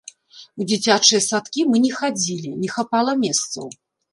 [0.63, 3.73] У дзіцячыя садкі мы не хадзілі, не хапала месцаў.